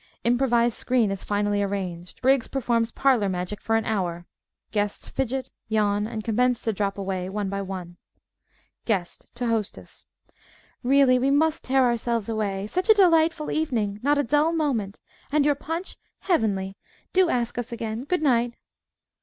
(Improvised 0.23 0.75
screen 0.75 1.11
is 1.11 1.23
finally 1.23 1.61
arranged. 1.61 2.23
Briggs 2.23 2.47
performs 2.47 2.91
"parlor 2.91 3.29
magic" 3.29 3.61
for 3.61 3.75
an 3.75 3.85
hour. 3.85 4.25
Guests, 4.71 5.09
fidget, 5.09 5.51
yawn 5.67 6.07
and 6.07 6.23
commence 6.23 6.63
to 6.63 6.73
drop 6.73 6.97
away, 6.97 7.29
one 7.29 7.49
by 7.49 7.61
one.) 7.61 7.97
GUEST 8.85 9.27
(to 9.35 9.45
Hostess) 9.45 10.07
Really, 10.81 11.19
we 11.19 11.29
must 11.29 11.63
tear 11.63 11.83
ourselves 11.83 12.27
away. 12.29 12.65
Such 12.65 12.89
a 12.89 12.95
delightful 12.95 13.51
evening! 13.51 13.99
not 14.01 14.17
a 14.17 14.23
dull 14.23 14.51
moment. 14.51 14.99
And 15.31 15.45
your 15.45 15.53
punch 15.53 15.97
heavenly! 16.21 16.77
Do 17.13 17.29
ask 17.29 17.59
us 17.59 17.71
again. 17.71 18.05
Good 18.05 18.23
night. 18.23 18.55